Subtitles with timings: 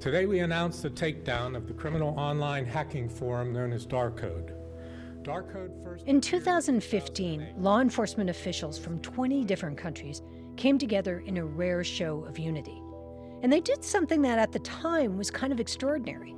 [0.00, 4.54] Today we announced the takedown of the criminal online hacking forum known as Darkode.
[5.20, 10.22] Darkode first In 2015, law enforcement officials from 20 different countries
[10.56, 12.80] came together in a rare show of unity.
[13.42, 16.34] And they did something that at the time was kind of extraordinary.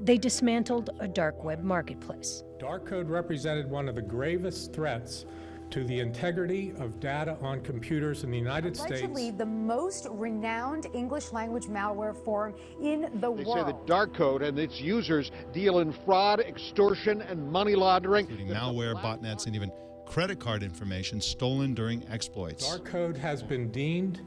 [0.00, 2.42] They dismantled a dark web marketplace.
[2.58, 5.26] Darkode represented one of the gravest threats
[5.70, 9.02] to the integrity of data on computers in the United Allegedly, States.
[9.02, 13.46] Allegedly, the most renowned English language malware forum in the they world.
[13.46, 18.26] They say that Darkode and its users deal in fraud, extortion, and money laundering.
[18.28, 19.70] Including malware, botnets, and even
[20.06, 22.66] credit card information stolen during exploits.
[22.66, 24.22] Darkode has been deemed,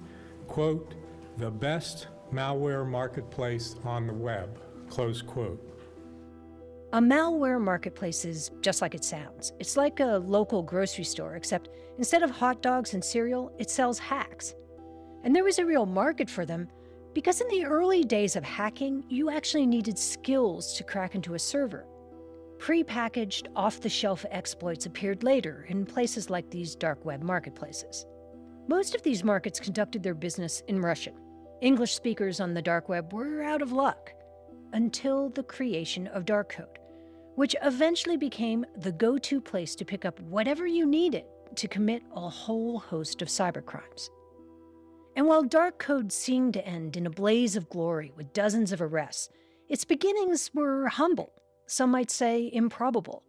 [0.47, 0.94] quote,
[1.38, 5.66] the best malware marketplace on the web, close quote.
[6.91, 9.53] A malware marketplace is just like it sounds.
[9.59, 13.99] It's like a local grocery store, except instead of hot dogs and cereal, it sells
[13.99, 14.55] hacks.
[15.23, 16.67] And there was a real market for them
[17.13, 21.39] because in the early days of hacking, you actually needed skills to crack into a
[21.39, 21.86] server.
[22.58, 28.08] Pre-packaged, off-the-shelf exploits appeared later in places like these dark web marketplaces.
[28.67, 31.14] Most of these markets conducted their business in Russian.
[31.61, 34.11] English speakers on the dark web were out of luck
[34.73, 36.77] until the creation of Darkode,
[37.40, 41.23] which eventually became the go to place to pick up whatever you needed
[41.56, 44.09] to commit a whole host of cybercrimes.
[45.16, 49.30] And while Darkode seemed to end in a blaze of glory with dozens of arrests,
[49.70, 51.32] its beginnings were humble,
[51.66, 53.23] some might say improbable.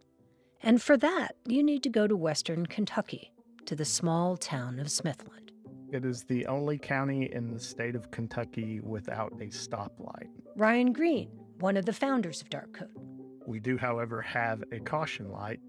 [0.61, 3.31] And for that, you need to go to western Kentucky,
[3.65, 5.51] to the small town of Smithland.
[5.93, 10.27] It is the only county in the state of Kentucky without a stoplight.
[10.57, 11.29] Ryan Green,
[11.61, 13.10] one of the founders of Darkode.
[13.45, 15.59] We do, however, have a caution light,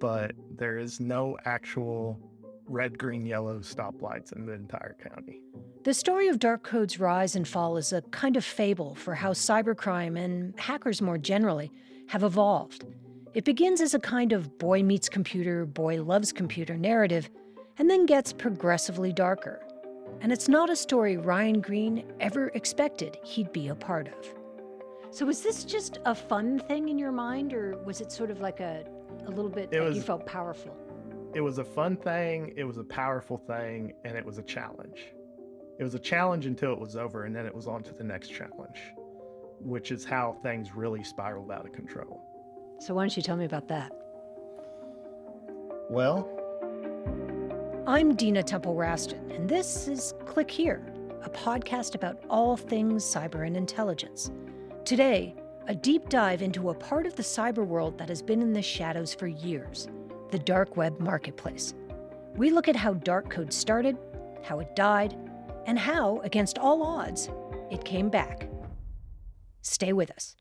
[0.00, 2.20] but there is no actual
[2.66, 5.40] red, green, yellow stoplights in the entire county.
[5.84, 10.18] The story of Darkode's rise and fall is a kind of fable for how cybercrime
[10.18, 11.70] and hackers more generally
[12.08, 12.84] have evolved.
[13.34, 17.28] It begins as a kind of boy meets computer, boy loves computer narrative
[17.78, 19.60] and then gets progressively darker.
[20.20, 24.43] And it's not a story Ryan Green ever expected he'd be a part of.
[25.14, 28.40] So was this just a fun thing in your mind, or was it sort of
[28.40, 28.84] like a,
[29.28, 30.76] a little bit it was, you felt powerful?
[31.36, 35.12] It was a fun thing, it was a powerful thing, and it was a challenge.
[35.78, 38.02] It was a challenge until it was over, and then it was on to the
[38.02, 38.80] next challenge,
[39.60, 42.20] which is how things really spiraled out of control.
[42.80, 43.92] So why don't you tell me about that?
[45.90, 46.28] Well,
[47.86, 50.84] I'm Dina Temple Raston, and this is Click Here,
[51.22, 54.32] a podcast about all things cyber and intelligence.
[54.84, 55.34] Today,
[55.66, 58.60] a deep dive into a part of the cyber world that has been in the
[58.60, 59.88] shadows for years
[60.30, 61.72] the dark web marketplace.
[62.36, 63.96] We look at how Darkode started,
[64.42, 65.16] how it died,
[65.66, 67.30] and how, against all odds,
[67.70, 68.50] it came back.
[69.62, 70.36] Stay with us.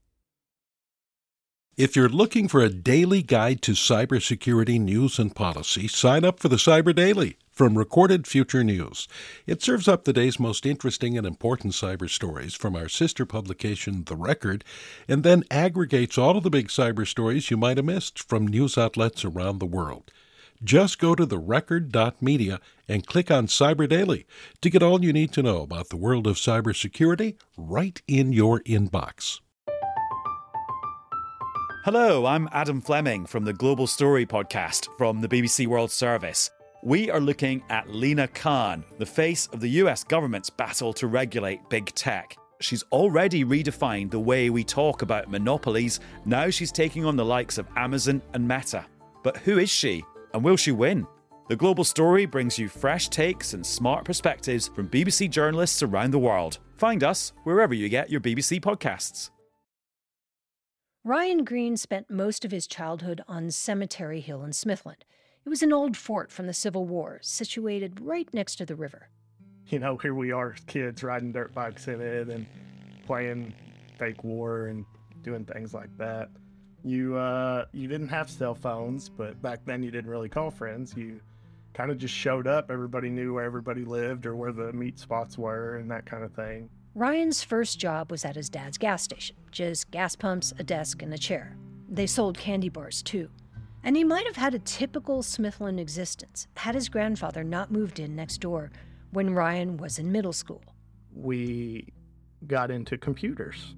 [1.77, 6.49] If you're looking for a daily guide to cybersecurity news and policy, sign up for
[6.49, 9.07] the Cyber Daily from Recorded Future News.
[9.45, 14.03] It serves up the day's most interesting and important cyber stories from our sister publication,
[14.05, 14.63] The Record,
[15.07, 18.77] and then aggregates all of the big cyber stories you might have missed from news
[18.77, 20.11] outlets around the world.
[20.63, 24.25] Just go to therecord.media and click on Cyber Daily
[24.61, 28.61] to get all you need to know about the world of cybersecurity right in your
[28.61, 29.41] inbox.
[31.85, 36.49] Hello, I'm Adam Fleming from the Global Story podcast from the BBC World Service.
[36.85, 41.69] We are looking at Lina Khan, the face of the US government's battle to regulate
[41.69, 42.35] big tech.
[42.59, 46.01] She's already redefined the way we talk about monopolies.
[46.25, 48.85] Now she's taking on the likes of Amazon and Meta.
[49.23, 50.03] But who is she?
[50.33, 51.07] And will she win?
[51.47, 56.19] The Global Story brings you fresh takes and smart perspectives from BBC journalists around the
[56.19, 56.59] world.
[56.75, 59.29] Find us wherever you get your BBC podcasts.
[61.05, 65.03] Ryan Green spent most of his childhood on Cemetery Hill in Smithland.
[65.45, 69.09] It was an old fort from the Civil War, situated right next to the river.
[69.67, 72.45] You know, here we are, kids riding dirt bikes in it and
[73.06, 73.53] playing
[74.00, 74.85] fake war and
[75.21, 76.29] doing things like that.
[76.85, 80.94] You uh, you didn't have cell phones, but back then you didn't really call friends.
[80.95, 81.19] You
[81.73, 82.71] kind of just showed up.
[82.71, 86.33] Everybody knew where everybody lived or where the meet spots were and that kind of
[86.33, 86.69] thing.
[86.95, 91.13] Ryan's first job was at his dad's gas station just gas pumps, a desk, and
[91.13, 91.57] a chair.
[91.89, 93.29] They sold candy bars too.
[93.83, 98.15] And he might have had a typical Smithland existence had his grandfather not moved in
[98.15, 98.71] next door
[99.12, 100.63] when Ryan was in middle school.
[101.13, 101.89] We
[102.47, 103.75] got into computers.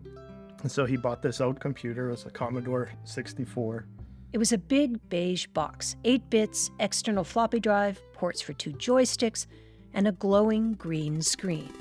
[0.61, 2.07] And so he bought this old computer.
[2.07, 3.85] It was a Commodore 64.
[4.31, 9.47] It was a big beige box, 8 bits, external floppy drive, ports for two joysticks,
[9.93, 11.71] and a glowing green screen.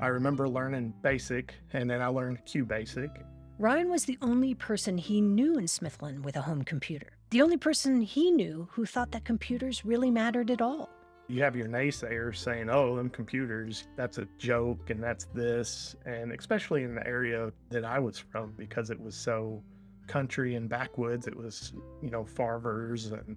[0.00, 3.22] I remember learning BASIC, and then I learned QBasic.
[3.62, 7.12] Ryan was the only person he knew in Smithland with a home computer.
[7.30, 10.90] The only person he knew who thought that computers really mattered at all.
[11.28, 15.94] You have your naysayers saying, oh, them computers, that's a joke and that's this.
[16.06, 19.62] And especially in the area that I was from, because it was so
[20.08, 21.72] country and backwoods, it was,
[22.02, 23.36] you know, farmers and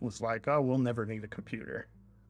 [0.00, 1.88] was like, oh, we'll never need a computer.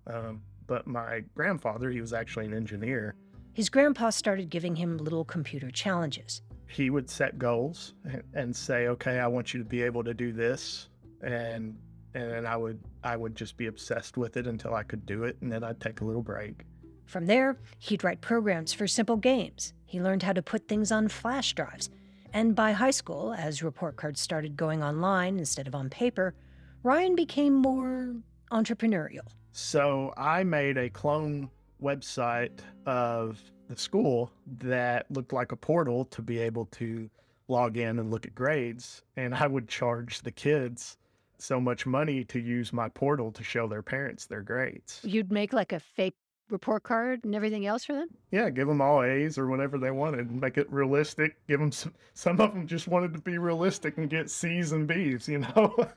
[0.09, 3.15] Um, but my grandfather, he was actually an engineer.
[3.53, 6.43] His grandpa started giving him little computer challenges.
[6.69, 7.95] He would set goals
[8.35, 10.89] and say, okay, I want you to be able to do this.
[11.23, 11.79] And
[12.15, 15.25] and then I would I would just be obsessed with it until I could do
[15.25, 16.65] it, and then I'd take a little break.
[17.05, 19.75] From there, he'd write programs for simple games.
[19.85, 21.91] He learned how to put things on flash drives.
[22.33, 26.35] And by high school, as report cards started going online instead of on paper,
[26.83, 28.17] Ryan became more
[28.51, 29.27] entrepreneurial.
[29.53, 31.51] So I made a clone
[31.83, 34.31] website of the school
[34.61, 37.09] that looked like a portal to be able to
[37.49, 39.03] log in and look at grades.
[39.17, 40.97] And I would charge the kids
[41.39, 45.01] so much money to use my portal to show their parents their grades.
[45.03, 46.17] You'd make like a fake
[46.49, 48.09] report card and everything else for them?
[48.31, 51.37] Yeah, give them all A's or whatever they wanted, make it realistic.
[51.49, 54.87] Give them some, some of them just wanted to be realistic and get C's and
[54.87, 55.89] B's, you know?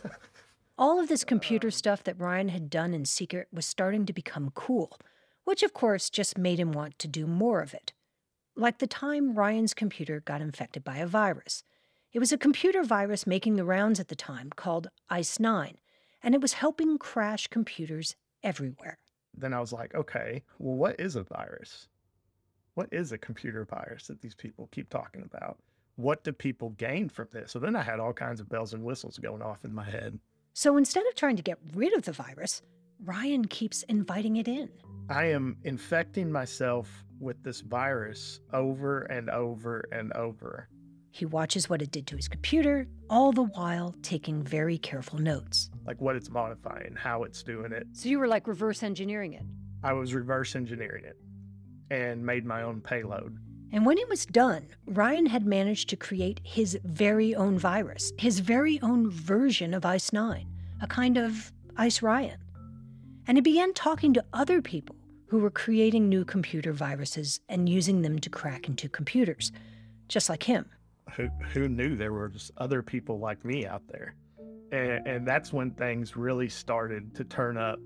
[0.78, 1.72] all of this computer uh.
[1.72, 4.98] stuff that Ryan had done in secret was starting to become cool,
[5.44, 7.94] which of course just made him want to do more of it.
[8.56, 11.64] Like the time Ryan's computer got infected by a virus.
[12.12, 15.78] It was a computer virus making the rounds at the time called ICE 9,
[16.22, 19.00] and it was helping crash computers everywhere.
[19.36, 21.88] Then I was like, okay, well, what is a virus?
[22.76, 25.58] What is a computer virus that these people keep talking about?
[25.96, 27.52] What do people gain from this?
[27.52, 30.20] So then I had all kinds of bells and whistles going off in my head.
[30.54, 32.62] So instead of trying to get rid of the virus,
[33.04, 34.70] Ryan keeps inviting it in.
[35.10, 40.70] I am infecting myself with this virus over and over and over.
[41.12, 45.70] He watches what it did to his computer, all the while taking very careful notes.
[45.86, 47.86] Like what it's modifying, how it's doing it.
[47.92, 49.44] So you were like reverse engineering it?
[49.84, 51.18] I was reverse engineering it
[51.92, 53.38] and made my own payload.
[53.72, 58.40] And when it was done, Ryan had managed to create his very own virus, his
[58.40, 60.48] very own version of ICE 9,
[60.82, 62.38] a kind of ICE Ryan.
[63.28, 64.96] And he began talking to other people
[65.28, 69.52] who were creating new computer viruses and using them to crack into computers,
[70.08, 70.70] just like him.
[71.16, 74.16] Who who knew there were other people like me out there?
[74.72, 77.80] And, and that's when things really started to turn up.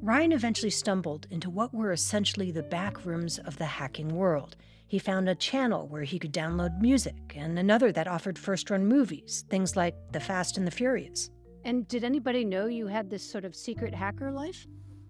[0.00, 4.54] Ryan eventually stumbled into what were essentially the back rooms of the hacking world.
[4.86, 8.86] He found a channel where he could download music and another that offered first run
[8.86, 11.30] movies things like the fast and the furious
[11.66, 14.66] and did anybody know you had this sort of secret hacker life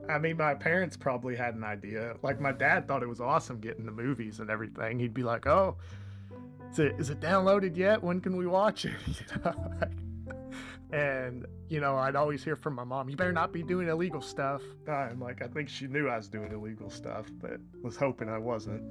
[0.08, 2.14] I mean, my parents probably had an idea.
[2.22, 5.00] Like, my dad thought it was awesome getting the movies and everything.
[5.00, 5.78] He'd be like, oh,
[6.70, 8.02] is it is it downloaded yet?
[8.02, 8.94] When can we watch it?
[9.06, 9.72] You know,
[10.92, 14.20] and you know, I'd always hear from my mom, "You better not be doing illegal
[14.20, 17.96] stuff." Uh, I'm like, I think she knew I was doing illegal stuff, but was
[17.96, 18.82] hoping I wasn't.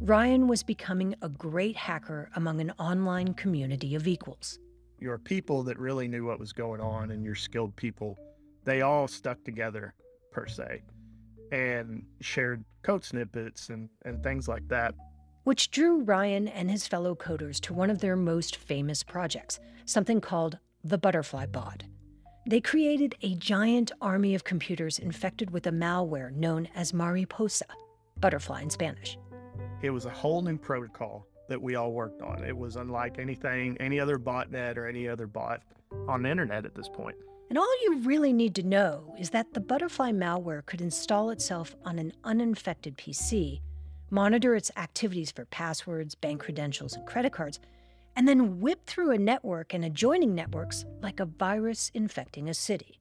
[0.00, 4.58] Ryan was becoming a great hacker among an online community of equals.
[5.04, 8.18] Your people that really knew what was going on and your skilled people,
[8.64, 9.92] they all stuck together
[10.32, 10.80] per se
[11.52, 14.94] and shared code snippets and, and things like that
[15.42, 20.18] which drew Ryan and his fellow coders to one of their most famous projects, something
[20.18, 21.84] called the Butterfly Bot.
[22.46, 27.66] They created a giant army of computers infected with a malware known as Mariposa,
[28.18, 29.18] butterfly in Spanish.
[29.82, 32.44] It was a whole new protocol that we all worked on.
[32.44, 35.62] It was unlike anything, any other botnet or any other bot
[36.08, 37.16] on the internet at this point.
[37.50, 41.74] And all you really need to know is that the butterfly malware could install itself
[41.84, 43.60] on an uninfected PC
[44.14, 47.58] monitor its activities for passwords, bank credentials, and credit cards,
[48.14, 53.00] and then whip through a network and adjoining networks like a virus infecting a city.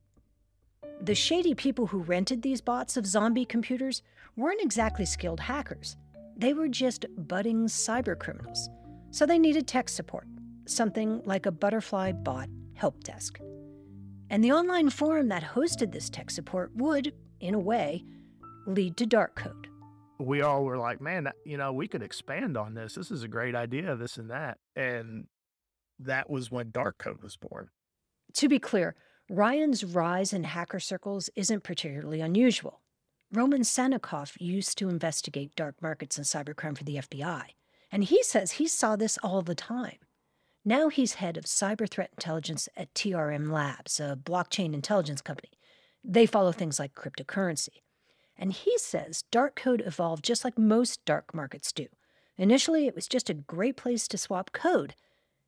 [1.02, 4.02] The shady people who rented these bots of zombie computers
[4.36, 5.98] weren't exactly skilled hackers.
[6.36, 8.68] They were just budding cybercriminals.
[9.12, 10.28] So they needed tech support,
[10.66, 13.40] something like a butterfly bot help desk.
[14.30, 18.04] And the online forum that hosted this tech support would, in a way,
[18.66, 19.68] lead to Darkode
[20.20, 22.96] we all were like, man, you know, we could expand on this.
[22.96, 24.58] This is a great idea, this and that.
[24.76, 25.26] And
[26.00, 27.70] that was when Darkode was born.
[28.36, 28.96] To be clear,
[29.30, 32.82] Ryan's rise in hacker circles isn't particularly unusual.
[33.34, 37.46] Roman Sannikov used to investigate dark markets and cybercrime for the FBI,
[37.92, 39.98] and he says he saw this all the time.
[40.64, 45.50] Now he's head of cyber threat intelligence at TRM Labs, a blockchain intelligence company.
[46.04, 47.82] They follow things like cryptocurrency.
[48.38, 51.88] And he says Darkode evolved just like most dark markets do.
[52.38, 54.94] Initially, it was just a great place to swap code,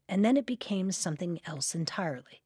[0.10, 2.42] and then it became something else entirely.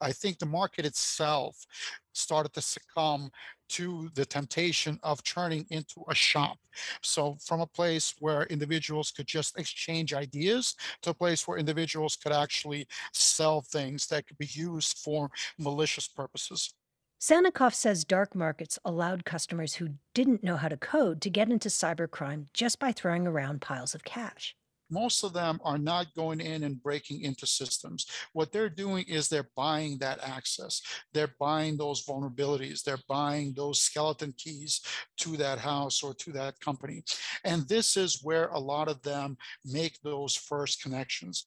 [0.00, 1.66] I think the market itself
[2.12, 3.30] started to succumb
[3.68, 6.58] to the temptation of turning into a shop.
[7.02, 12.16] So, from a place where individuals could just exchange ideas to a place where individuals
[12.16, 16.72] could actually sell things that could be used for malicious purposes.
[17.20, 21.68] Sannikov says dark markets allowed customers who didn't know how to code to get into
[21.70, 24.54] cybercrime just by throwing around piles of cash
[24.90, 28.06] most of them are not going in and breaking into systems.
[28.32, 30.82] What they're doing is they're buying that access.
[31.12, 32.82] They're buying those vulnerabilities.
[32.82, 34.80] They're buying those skeleton keys
[35.18, 37.02] to that house or to that company.
[37.44, 41.46] And this is where a lot of them make those first connections.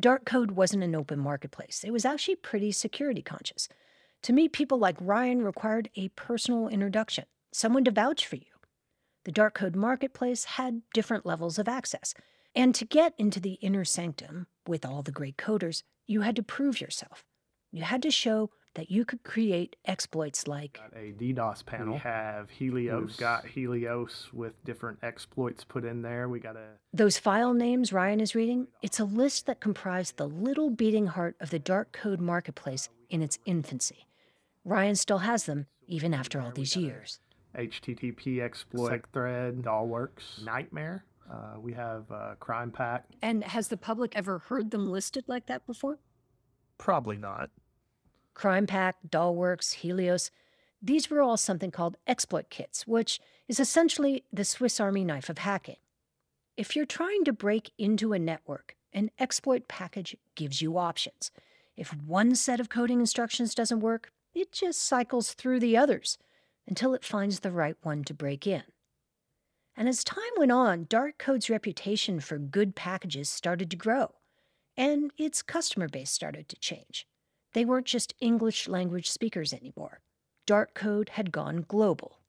[0.00, 1.84] Darkode wasn't an open marketplace.
[1.84, 3.68] It was actually pretty security conscious.
[4.22, 8.46] To meet people like Ryan required a personal introduction, someone to vouch for you.
[9.24, 12.14] The Darkode marketplace had different levels of access.
[12.54, 16.42] And to get into the inner sanctum with all the great coders, you had to
[16.42, 17.24] prove yourself.
[17.72, 21.94] You had to show that you could create exploits like got a DDoS panel.
[21.94, 23.06] We have Helios.
[23.06, 26.28] We've got Helios with different exploits put in there.
[26.28, 28.68] We got a those file names Ryan is reading.
[28.82, 33.38] It's a list that comprised the little beating heart of the Darkode marketplace in its
[33.44, 34.06] infancy.
[34.64, 37.20] Ryan still has them even after all these years.
[37.56, 41.04] HTTP exploit, thread, Dollworks, Nightmare.
[41.30, 43.06] Uh, we have uh, Crime Pack.
[43.22, 45.98] And has the public ever heard them listed like that before?
[46.78, 47.50] Probably not.
[48.34, 50.30] Crime Pack, Dollworks, Helios,
[50.82, 55.38] these were all something called exploit kits, which is essentially the Swiss Army knife of
[55.38, 55.76] hacking.
[56.56, 61.30] If you're trying to break into a network, an exploit package gives you options.
[61.76, 66.18] If one set of coding instructions doesn't work, it just cycles through the others
[66.66, 68.62] until it finds the right one to break in.
[69.76, 74.14] And as time went on, Darkode's reputation for good packages started to grow,
[74.76, 77.06] and its customer base started to change.
[77.54, 80.00] They weren't just English language speakers anymore.
[80.46, 82.20] Darkode had gone global.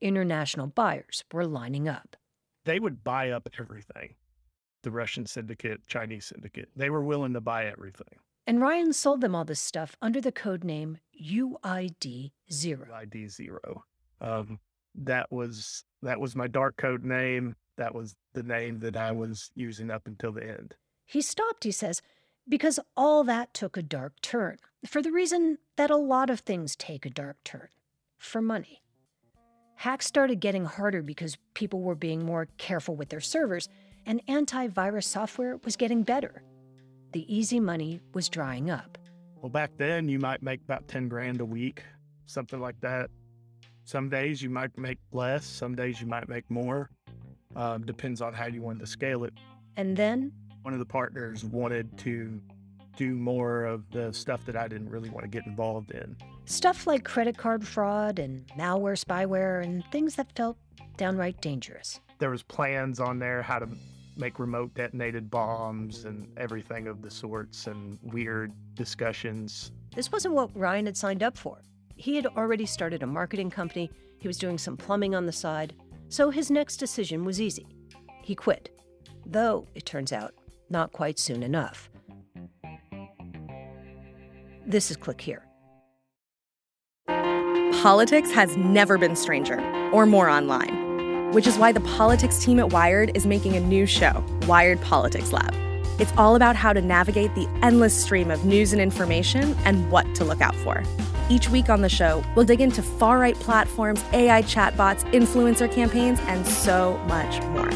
[0.00, 2.16] International buyers were lining up.
[2.64, 4.14] They would buy up everything
[4.82, 6.70] the Russian syndicate, Chinese syndicate.
[6.74, 8.18] They were willing to buy everything.
[8.46, 12.86] And Ryan sold them all this stuff under the code name UID Zero.
[12.90, 13.84] UID Zero.
[14.20, 14.58] Um,
[14.94, 17.56] that was that was my Darkode name.
[17.76, 20.74] That was the name that I was using up until the end.
[21.06, 22.02] He stopped, he says,
[22.48, 26.76] because all that took a dark turn, for the reason that a lot of things
[26.76, 27.68] take a dark turn
[28.18, 28.82] for money.
[29.76, 33.68] Hacks started getting harder because people were being more careful with their servers,
[34.04, 36.42] and antivirus software was getting better.
[37.12, 38.98] The easy money was drying up.
[39.40, 41.82] Well, back then, you might make about 10 grand a week,
[42.26, 43.10] something like that.
[43.90, 46.90] Some days you might make less, some days you might make more.
[47.56, 49.34] Uh, depends on how you want to scale it.
[49.76, 50.30] And then
[50.62, 52.40] one of the partners wanted to
[52.96, 56.16] do more of the stuff that I didn't really want to get involved in.
[56.44, 60.56] Stuff like credit card fraud and malware, spyware, and things that felt
[60.96, 61.98] downright dangerous.
[62.20, 63.68] There was plans on there how to
[64.16, 69.72] make remote detonated bombs and everything of the sorts and weird discussions.
[69.96, 71.60] This wasn't what Ryan had signed up for.
[72.00, 75.74] He had already started a marketing company, he was doing some plumbing on the side,
[76.08, 77.66] so his next decision was easy.
[78.22, 78.70] He quit.
[79.26, 80.32] Though, it turns out,
[80.70, 81.90] not quite soon enough.
[84.66, 85.44] This is Click Here.
[87.82, 89.60] Politics has never been stranger
[89.92, 93.84] or more online, which is why the politics team at Wired is making a new
[93.84, 95.54] show, Wired Politics Lab.
[96.00, 100.14] It's all about how to navigate the endless stream of news and information and what
[100.14, 100.82] to look out for.
[101.30, 106.18] Each week on the show, we'll dig into far right platforms, AI chatbots, influencer campaigns,
[106.22, 107.70] and so much more.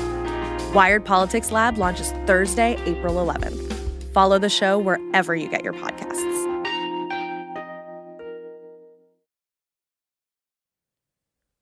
[0.74, 3.72] Wired Politics Lab launches Thursday, April 11th.
[4.12, 6.50] Follow the show wherever you get your podcasts.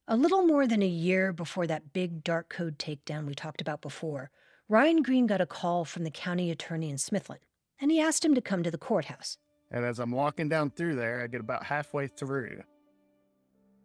[0.09, 4.31] A little more than a year before that big Darkode takedown we talked about before,
[4.67, 7.43] Ryan Green got a call from the county attorney in Smithland,
[7.79, 9.37] and he asked him to come to the courthouse.
[9.73, 12.63] And as I'm walking down through there, I get about halfway through.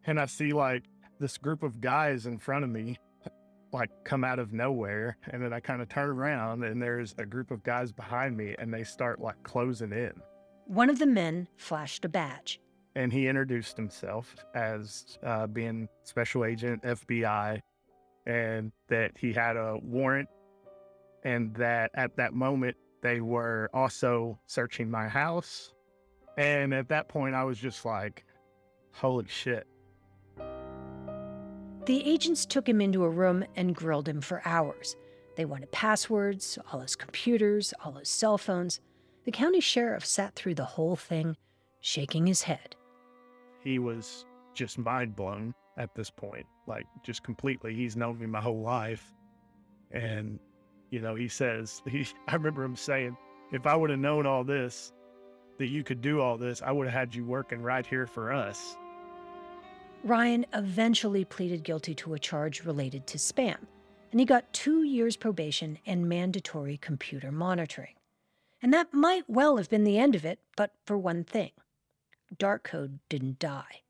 [0.04, 0.84] And I see like
[1.18, 2.98] this group of guys in front of me,
[3.72, 5.16] like come out of nowhere.
[5.30, 8.54] And then I kind of turn around and there's a group of guys behind me
[8.58, 10.12] and they start like closing in.
[10.66, 12.60] One of the men flashed a badge.
[12.94, 17.60] And he introduced himself as uh, being special agent FBI
[18.26, 20.28] and that he had a warrant
[21.24, 25.72] and that at that moment they were also searching my house
[26.38, 28.24] and at that point, I was just like,
[28.92, 29.66] holy shit.
[31.86, 34.94] The agents took him into a room and grilled him for hours.
[35.36, 38.80] They wanted passwords, all his computers, all his cell phones.
[39.24, 41.36] The county sheriff sat through the whole thing,
[41.80, 42.76] shaking his head.
[43.64, 47.74] He was just mind blown at this point, like just completely.
[47.74, 49.12] He's known me my whole life.
[49.90, 50.38] And,
[50.90, 53.16] you know, he says, he, I remember him saying,
[53.50, 54.92] if I would have known all this,
[55.58, 58.32] that you could do all this, I would have had you working right here for
[58.32, 58.76] us.
[60.04, 63.58] Ryan eventually pleaded guilty to a charge related to spam,
[64.10, 67.94] and he got two years probation and mandatory computer monitoring.
[68.62, 71.50] And that might well have been the end of it, but for one thing
[72.36, 73.82] Darkode didn't die.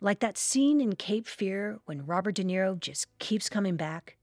[0.00, 4.16] Like that scene in Cape Fear when Robert De Niro just keeps coming back.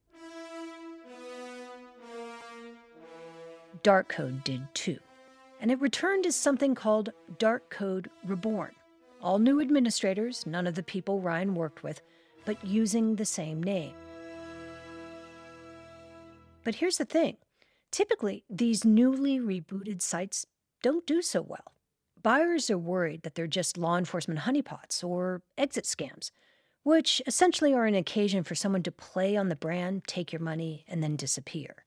[3.81, 4.99] Darkode did too,
[5.59, 8.75] and it returned as something called Darkode Reborn.
[9.21, 12.01] All new administrators, none of the people Ryan worked with,
[12.45, 13.93] but using the same name.
[16.63, 17.37] But here's the thing
[17.91, 20.45] typically, these newly rebooted sites
[20.81, 21.73] don't do so well.
[22.21, 26.31] Buyers are worried that they're just law enforcement honeypots or exit scams,
[26.83, 30.85] which essentially are an occasion for someone to play on the brand, take your money,
[30.87, 31.83] and then disappear.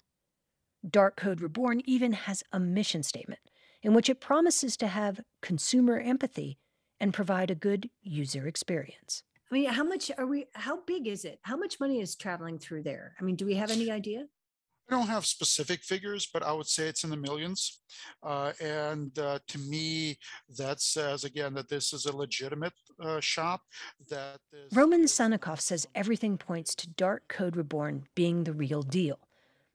[0.87, 3.41] Darkode Reborn even has a mission statement
[3.83, 6.59] in which it promises to have consumer empathy
[7.01, 9.23] and provide a good user experience.
[9.51, 10.47] I mean, how much are we?
[10.55, 11.39] How big is it?
[11.43, 13.15] How much money is traveling through there?
[13.21, 14.27] I mean, do we have any idea?
[14.89, 17.81] I don't have specific figures, but I would say it's in the millions.
[18.23, 20.19] Uh, and uh, to me,
[20.57, 23.63] that says again that this is a legitimate uh, shop.
[24.09, 29.19] That this Roman Sannikov says everything points to Darkode Reborn being the real deal.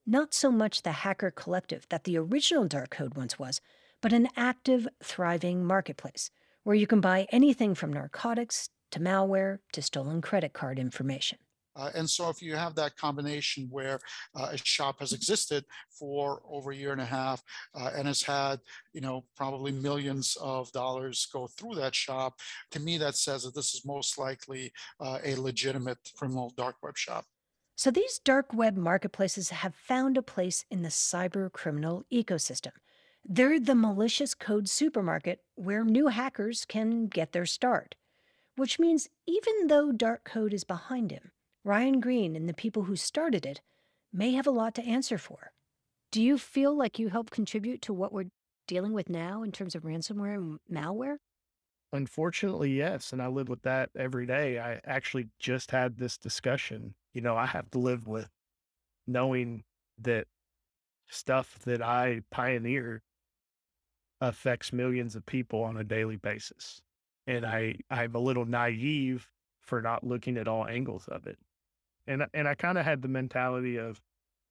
[0.05, 3.59] Not so much the hacker collective that the original Darkode once was,
[4.07, 6.31] but an active, thriving marketplace
[6.63, 11.37] where you can buy anything from narcotics to malware to stolen credit card information.
[11.75, 13.99] Uh, and so if you have that combination where
[14.33, 17.43] uh, a shop has existed for over a year and a half
[17.75, 18.61] uh, and has had,
[18.93, 22.39] you know, probably millions of dollars go through that shop,
[22.71, 26.97] to me that says that this is most likely uh, a legitimate criminal dark web
[26.97, 27.25] shop.
[27.75, 32.71] So these dark web marketplaces have found a place in the cyber criminal ecosystem.
[33.29, 37.95] They're the malicious code supermarket where new hackers can get their start.
[38.55, 41.31] Which means even though Darkode is behind him,
[41.65, 43.59] Ryan Green and the people who started it
[44.13, 45.51] may have a lot to answer for.
[46.09, 48.31] Do you feel like you help contribute to what we're
[48.65, 51.17] dealing with now in terms of ransomware and malware?
[51.91, 53.11] Unfortunately, yes.
[53.11, 54.57] And I live with that every day.
[54.57, 56.95] I actually just had this discussion.
[57.13, 58.29] You know, I have to live with
[59.05, 59.65] knowing
[59.99, 60.27] that
[61.09, 63.01] stuff that I pioneered
[64.21, 66.81] affects millions of people on a daily basis.
[67.27, 69.27] And I, I'm a little naive
[69.61, 71.37] for not looking at all angles of it.
[72.07, 74.01] And and I kind of had the mentality of,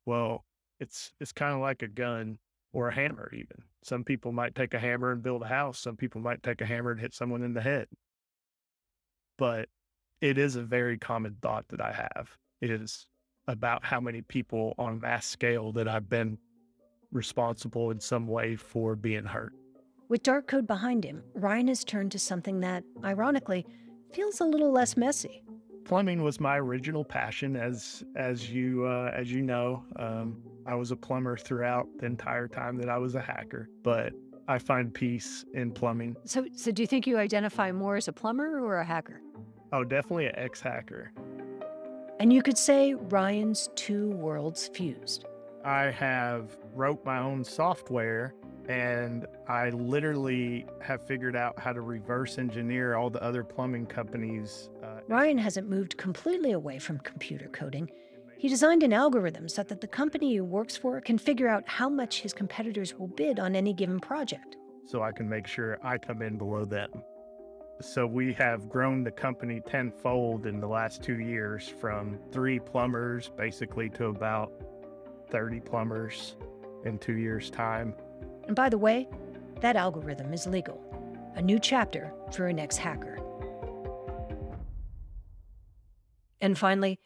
[0.05, 0.45] well,
[0.79, 2.39] it's it's kind of like a gun
[2.73, 3.63] or a hammer even.
[3.83, 6.67] Some people might take a hammer and build a house, some people might take a
[6.67, 7.89] hammer and hit someone in the head.
[9.39, 9.71] But
[10.21, 12.29] it is a very common thought that I have.
[12.61, 13.07] Is
[13.49, 16.39] about how many people on a mass scale that I've been
[17.13, 19.53] responsible in some way for being hurt.
[20.09, 23.67] With Darkode behind him, Ryan has turned to something that, ironically,
[24.13, 25.43] feels a little less messy.
[25.85, 29.85] Plumbing was my original passion, as as you uh, as you know.
[29.97, 34.13] Um, I was a plumber throughout the entire time that I was a hacker, but
[34.49, 36.17] I find peace in plumbing.
[36.25, 39.21] So, so do you think you identify more as a plumber or a hacker?
[39.73, 41.13] Oh, definitely an ex-hacker.
[42.21, 45.25] And you could say Ryan's two worlds fused.
[45.67, 48.37] I have wrote my own software
[48.69, 54.71] and I literally have figured out how to reverse engineer all the other plumbing companies.
[54.81, 57.91] Uh, Ryan hasn't moved completely away from computer coding.
[58.39, 61.89] He designed an algorithm so that the company he works for can figure out how
[61.89, 64.57] much his competitors will bid on any given project.
[64.87, 66.91] So I can make sure I come in below them.
[67.81, 73.31] So we have grown the company tenfold in the last two years from three plumbers
[73.37, 74.53] basically to about
[75.31, 76.37] 30 plumbers
[76.85, 77.95] in two years' time.
[78.47, 79.09] And by the way,
[79.61, 80.83] that algorithm is legal.
[81.35, 83.19] A new chapter for an ex hacker.
[86.41, 87.01] And finally,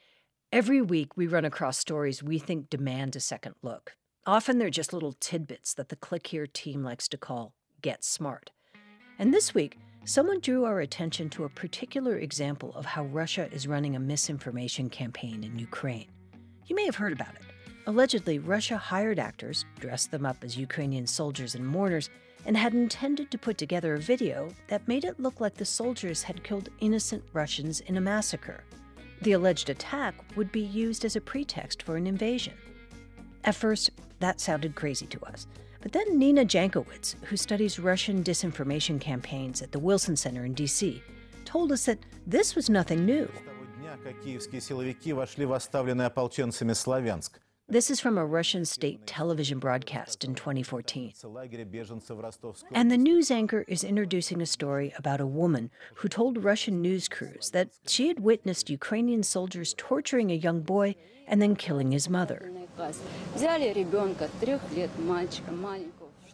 [0.52, 3.94] every week we run across stories we think demand a second look.
[4.26, 8.50] Often they're just little tidbits that the Click Here team likes to call Get Smart.
[9.18, 13.66] And this week, someone drew our attention to a particular example of how Russia is
[13.66, 16.08] running a misinformation campaign in Ukraine.
[16.66, 17.49] You may have heard about it.
[17.86, 22.10] Allegedly, Russia hired actors, dressed them up as Ukrainian soldiers and mourners,
[22.46, 26.22] and had intended to put together a video that made it look like the soldiers
[26.22, 28.64] had killed innocent Russians in a massacre.
[29.22, 32.54] The alleged attack would be used as a pretext for an invasion.
[33.44, 35.46] At first, that sounded crazy to us.
[35.82, 41.02] But then Nina Jankowicz, who studies Russian disinformation campaigns at the Wilson Center in D.C.,
[41.46, 43.30] told us that this was nothing new.
[47.70, 51.12] This is from a Russian state television broadcast in 2014.
[52.72, 57.08] And the news anchor is introducing a story about a woman who told Russian news
[57.08, 60.96] crews that she had witnessed Ukrainian soldiers torturing a young boy
[61.28, 62.50] and then killing his mother.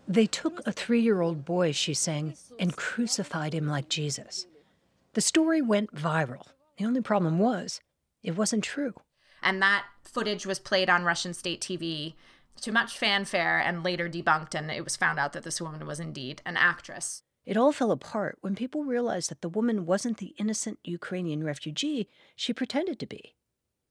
[0.08, 4.46] They took a three year old boy, she's saying, and crucified him like Jesus.
[5.12, 6.46] The story went viral.
[6.78, 7.82] The only problem was,
[8.22, 8.94] it wasn't true.
[9.46, 12.14] And that footage was played on Russian state TV
[12.62, 16.00] to much fanfare and later debunked, and it was found out that this woman was
[16.00, 17.22] indeed an actress.
[17.44, 22.08] It all fell apart when people realized that the woman wasn't the innocent Ukrainian refugee
[22.34, 23.36] she pretended to be.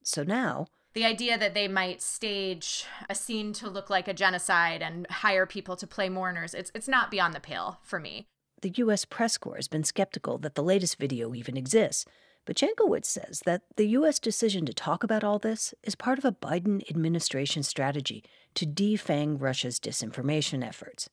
[0.02, 4.82] So now, the idea that they might stage a scene to look like a genocide
[4.82, 8.26] and hire people to play mourners, it's, it's not beyond the pale for me.
[8.60, 9.06] The U.S.
[9.06, 12.04] press corps has been skeptical that the latest video even exists,
[12.46, 14.18] but Jankowicz says that the U.S.
[14.18, 19.36] decision to talk about all this is part of a Biden administration strategy to defang
[19.38, 21.10] Russia's disinformation efforts.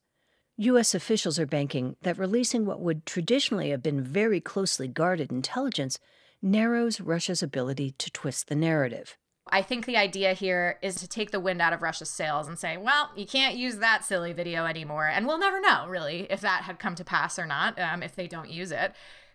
[0.58, 0.94] U.S.
[0.94, 6.00] officials are banking that releasing what would traditionally have been very closely guarded intelligence
[6.42, 9.18] narrows Russia's ability to twist the narrative.
[9.48, 12.58] I think the idea here is to take the wind out of Russia's sails and
[12.58, 15.08] say, well, you can't use that silly video anymore.
[15.08, 18.16] And we'll never know, really, if that had come to pass or not, um, if
[18.16, 18.94] they don't use it,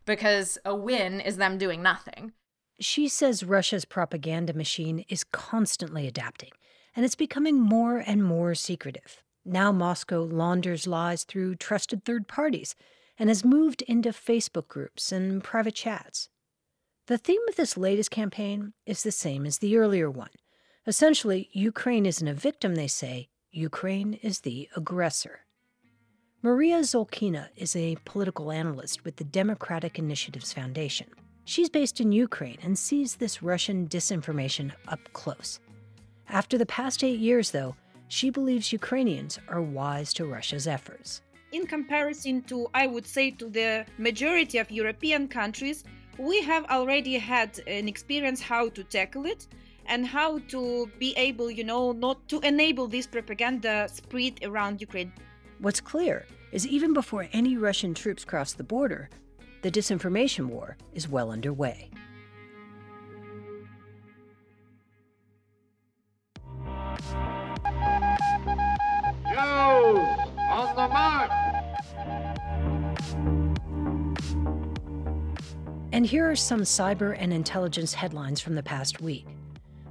[0.09, 2.33] because a win is them doing nothing.
[2.81, 6.51] She says Russia's propaganda machine is constantly adapting,
[6.97, 9.23] and it's becoming more and more secretive.
[9.45, 12.75] Now Moscow launders lies through trusted third parties
[13.19, 16.31] and has moved into Facebook groups and private chats.
[17.07, 20.31] The theme of this latest campaign is the same as the earlier one.
[20.87, 25.41] Essentially, Ukraine isn't a victim, they say, Ukraine is the aggressor.
[26.41, 31.09] Maria Zolkina is a political analyst with the Democratic Initiatives Foundation.
[31.45, 35.59] She's based in Ukraine and sees this Russian disinformation up close.
[36.29, 37.75] After the past eight years, though,
[38.07, 41.23] she believes Ukrainians are wise to Russia's efforts.
[41.51, 45.83] In comparison to, I would say, to the majority of European countries,
[46.19, 49.49] we have already had an experience how to tackle it
[49.87, 55.13] and how to be able, you know, not to enable this propaganda spread around Ukraine.
[55.61, 59.11] What's clear is even before any Russian troops cross the border,
[59.63, 61.91] the disinformation war is well underway.
[70.51, 71.31] On the march!
[75.93, 79.27] And here are some cyber and intelligence headlines from the past week.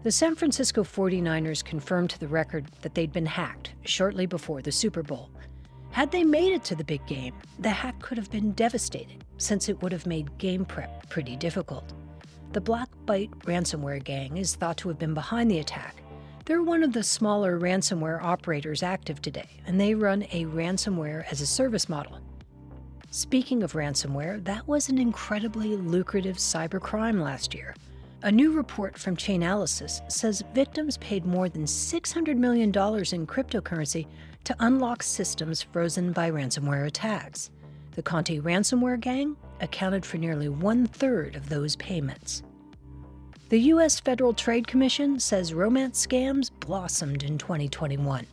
[0.03, 4.71] The San Francisco 49ers confirmed to the record that they'd been hacked shortly before the
[4.71, 5.29] Super Bowl.
[5.97, 9.67] Had they made it to the big game, the hack could have been devastating, since
[9.67, 11.91] it would have made game prep pretty difficult.
[12.51, 15.95] The Black Byte ransomware gang is thought to have been behind the attack.
[16.45, 21.41] They're one of the smaller ransomware operators active today, and they run a ransomware as
[21.41, 22.19] a service model.
[23.09, 27.73] Speaking of ransomware, that was an incredibly lucrative cybercrime last year.
[28.21, 32.71] A new report from Chainalysis says victims paid more than $600 million in
[33.25, 34.05] cryptocurrency
[34.47, 37.51] to unlock systems frozen by ransomware attacks.
[37.95, 42.43] The Conti ransomware gang accounted for nearly one third of those payments.
[43.49, 43.99] The U.S.
[43.99, 48.25] Federal Trade Commission says romance scams blossomed in 2021.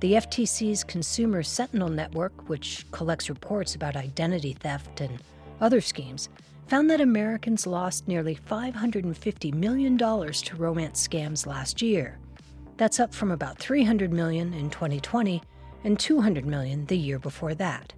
[0.00, 5.18] The FTC's Consumer Sentinel Network, which collects reports about identity theft and
[5.62, 6.28] other schemes,
[6.66, 12.18] found that Americans lost nearly $550 million to romance scams last year.
[12.78, 15.42] That's up from about 300 million in 2020
[15.82, 17.92] and 200 million the year before that.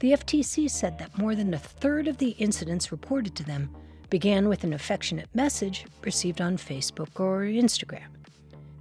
[0.00, 3.70] The FTC said that more than a third of the incidents reported to them
[4.10, 8.08] began with an affectionate message received on Facebook or Instagram.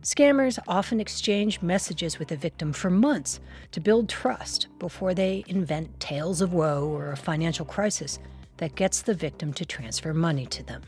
[0.02, 3.39] Scammers often exchange messages with the victim for months
[3.71, 8.19] to build trust before they invent tales of woe or a financial crisis
[8.58, 10.82] that gets the victim to transfer money to them.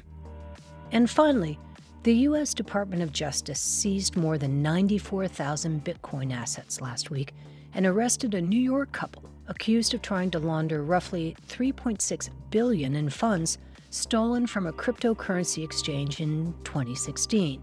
[0.92, 1.58] And finally,
[2.04, 2.56] the U.S.
[2.56, 7.34] Department of Justice seized more than 94,000 Bitcoin assets last week
[7.76, 13.10] and arrested a New York couple accused of trying to launder roughly 3.6 billion in
[13.10, 13.60] funds
[13.92, 17.62] stolen from a cryptocurrency exchange in 2016.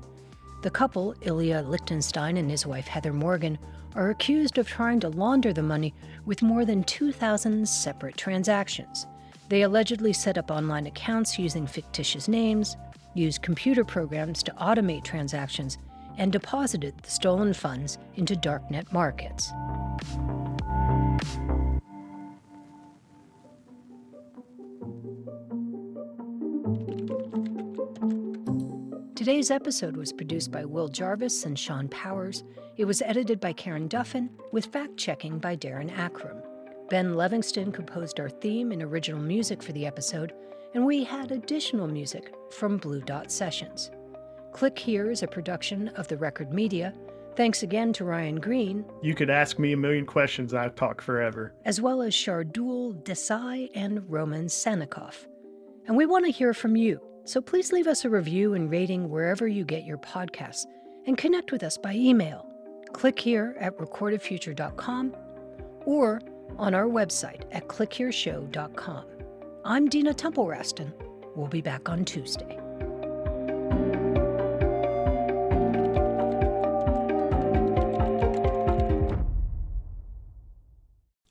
[0.62, 3.58] The couple, Ilya Lichtenstein and his wife Heather Morgan,
[3.96, 5.94] are accused of trying to launder the money
[6.26, 9.06] with more than 2,000 separate transactions.
[9.48, 12.76] They allegedly set up online accounts using fictitious names,
[13.18, 15.76] used computer programs to automate transactions,
[16.16, 19.52] and deposited the stolen funds into darknet markets.
[29.14, 32.44] Today's episode was produced by Will Jarvis and Sean Powers.
[32.76, 36.38] It was edited by Karen Duffin, with fact checking by Darren Akram.
[36.88, 40.32] Ben Levingston composed our theme and original music for the episode,
[40.74, 43.90] and we had additional music from Blue Dot Sessions.
[44.52, 46.94] Click Here is a production of the Record Media.
[47.36, 48.84] Thanks again to Ryan Green.
[49.02, 51.54] You could ask me a million questions, I'd talk forever.
[51.64, 55.26] As well as Shardul Desai and Roman Sannikov.
[55.86, 57.00] And we want to hear from you.
[57.24, 60.64] So please leave us a review and rating wherever you get your podcasts
[61.06, 62.46] and connect with us by email.
[62.92, 65.14] Click here at recordedfuture.com
[65.84, 66.20] or
[66.56, 69.04] on our website at clickhereshow.com.
[69.70, 70.94] I'm Dina Temple Raston.
[71.36, 72.58] We'll be back on Tuesday.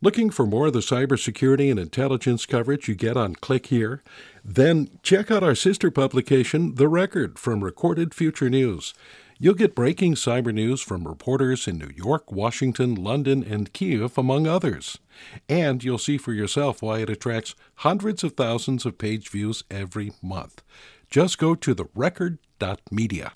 [0.04, 4.04] Looking for more of the cybersecurity and intelligence coverage you get on Click Here?
[4.46, 8.94] Then check out our sister publication, The Record, from Recorded Future News.
[9.40, 14.48] You'll get breaking cyber news from reporters in New York, Washington, London, and Kiev, among
[14.48, 14.98] others.
[15.48, 20.12] And you'll see for yourself why it attracts hundreds of thousands of page views every
[20.24, 20.64] month.
[21.12, 23.34] Just go to therecord.media.